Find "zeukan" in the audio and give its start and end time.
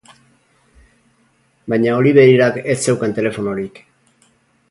2.87-3.15